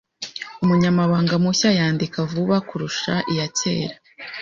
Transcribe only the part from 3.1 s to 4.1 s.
iyakera.